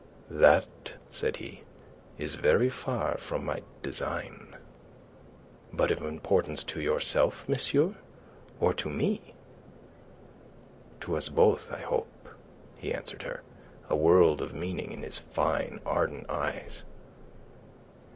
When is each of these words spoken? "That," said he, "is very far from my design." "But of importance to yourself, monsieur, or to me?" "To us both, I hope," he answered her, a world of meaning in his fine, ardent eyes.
"That," 0.31 0.95
said 1.11 1.37
he, 1.37 1.61
"is 2.17 2.33
very 2.33 2.71
far 2.71 3.19
from 3.19 3.45
my 3.45 3.61
design." 3.83 4.55
"But 5.71 5.91
of 5.91 6.01
importance 6.01 6.63
to 6.73 6.81
yourself, 6.81 7.47
monsieur, 7.47 7.93
or 8.59 8.73
to 8.73 8.89
me?" 8.89 9.35
"To 11.01 11.15
us 11.15 11.29
both, 11.29 11.71
I 11.71 11.81
hope," 11.81 12.29
he 12.77 12.91
answered 12.91 13.21
her, 13.21 13.43
a 13.91 13.95
world 13.95 14.41
of 14.41 14.55
meaning 14.55 14.91
in 14.91 15.03
his 15.03 15.19
fine, 15.19 15.79
ardent 15.85 16.27
eyes. 16.31 16.81